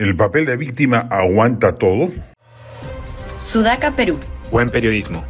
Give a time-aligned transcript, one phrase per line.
[0.00, 2.10] ¿El papel de víctima aguanta todo?
[3.38, 4.18] Sudaca, Perú.
[4.50, 5.26] Buen periodismo.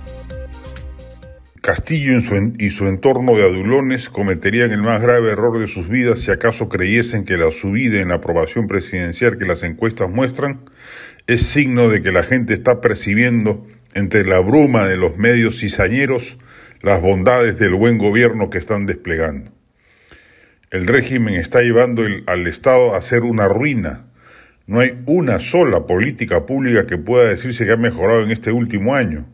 [1.60, 2.12] Castillo
[2.56, 6.68] y su entorno de adulones cometerían el más grave error de sus vidas si acaso
[6.68, 10.60] creyesen que la subida en la aprobación presidencial que las encuestas muestran
[11.26, 16.38] es signo de que la gente está percibiendo entre la bruma de los medios cizañeros
[16.80, 19.50] las bondades del buen gobierno que están desplegando.
[20.70, 24.06] El régimen está llevando al Estado a ser una ruina
[24.70, 28.94] no hay una sola política pública que pueda decirse que ha mejorado en este último
[28.94, 29.26] año.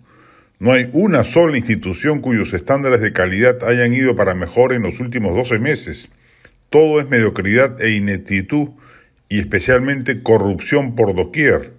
[0.59, 4.99] No hay una sola institución cuyos estándares de calidad hayan ido para mejor en los
[4.99, 6.09] últimos 12 meses.
[6.71, 8.69] Todo es mediocridad e ineptitud
[9.29, 11.75] y especialmente corrupción por doquier.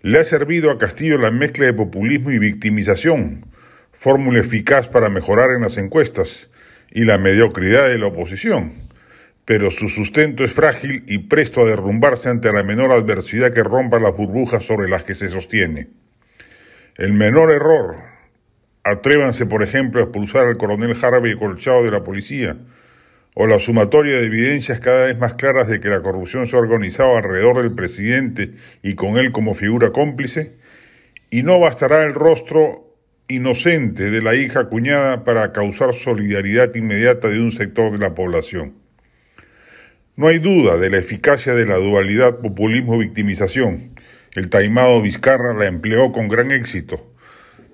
[0.00, 3.44] Le ha servido a Castillo la mezcla de populismo y victimización,
[3.92, 6.48] fórmula eficaz para mejorar en las encuestas,
[6.90, 8.89] y la mediocridad de la oposición
[9.50, 13.98] pero su sustento es frágil y presto a derrumbarse ante la menor adversidad que rompa
[13.98, 15.88] las burbujas sobre las que se sostiene.
[16.96, 17.96] El menor error,
[18.84, 22.58] atrévanse por ejemplo a expulsar al coronel Harvey Colchado de la policía,
[23.34, 26.60] o la sumatoria de evidencias cada vez más claras de que la corrupción se ha
[26.60, 28.52] organizado alrededor del presidente
[28.84, 30.52] y con él como figura cómplice,
[31.28, 32.94] y no bastará el rostro
[33.26, 38.79] inocente de la hija cuñada para causar solidaridad inmediata de un sector de la población.
[40.20, 43.94] No hay duda de la eficacia de la dualidad populismo-victimización.
[44.34, 47.10] El taimado Vizcarra la empleó con gran éxito,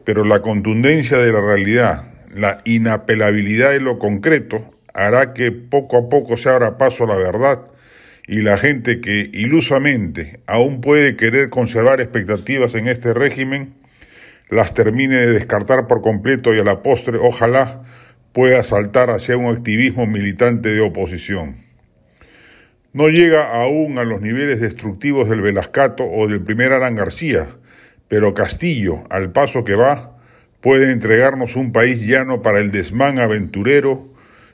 [0.04, 6.08] pero la contundencia de la realidad, la inapelabilidad de lo concreto, hará que poco a
[6.08, 7.62] poco se abra paso a la verdad
[8.28, 13.74] y la gente que ilusamente aún puede querer conservar expectativas en este régimen,
[14.50, 17.82] las termine de descartar por completo y a la postre ojalá
[18.32, 21.65] pueda saltar hacia un activismo militante de oposición.
[22.96, 27.48] No llega aún a los niveles destructivos del Velascato o del primer Alan García,
[28.08, 30.16] pero Castillo, al paso que va,
[30.62, 34.08] puede entregarnos un país llano para el desmán aventurero,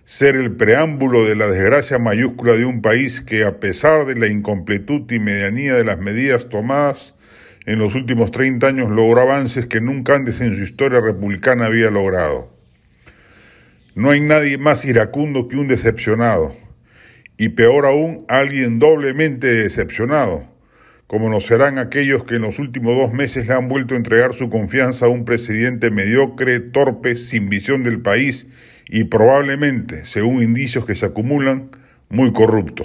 [0.04, 4.26] ser el preámbulo de la desgracia mayúscula de un país que, a pesar de la
[4.26, 7.14] incompletud y medianía de las medidas tomadas,
[7.64, 11.92] en los últimos 30 años logró avances que nunca antes en su historia republicana había
[11.92, 12.52] logrado.
[13.94, 16.56] No hay nadie más iracundo que un decepcionado
[17.36, 20.48] y peor aún, alguien doblemente decepcionado,
[21.06, 24.34] como no serán aquellos que en los últimos dos meses le han vuelto a entregar
[24.34, 28.46] su confianza a un presidente mediocre, torpe, sin visión del país
[28.88, 31.70] y probablemente, según indicios que se acumulan,
[32.08, 32.84] muy corrupto.